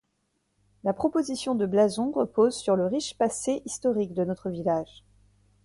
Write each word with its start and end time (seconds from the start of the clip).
La 0.83 0.93
proposition 0.93 1.53
de 1.53 1.67
blason 1.67 2.09
repose 2.09 2.55
sur 2.55 2.75
le 2.75 2.87
riche 2.87 3.15
passé 3.19 3.61
historique 3.65 4.15
de 4.15 4.23
notre 4.25 4.49
village. 4.49 5.05